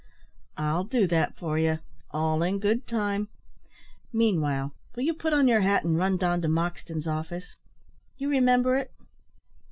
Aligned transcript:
"I'll 0.57 0.83
do 0.83 1.05
that 1.05 1.37
for 1.37 1.59
you, 1.59 1.77
all 2.09 2.41
in 2.41 2.57
good 2.57 2.87
time; 2.87 3.27
meanwhile, 4.11 4.71
will 4.95 5.03
you 5.03 5.13
put 5.13 5.31
on 5.31 5.47
your 5.47 5.61
hat, 5.61 5.83
and 5.83 5.95
run 5.95 6.17
down 6.17 6.41
to 6.41 6.47
Moxton's 6.47 7.05
office 7.05 7.55
you 8.17 8.27
remember 8.27 8.77
it?" 8.77 8.91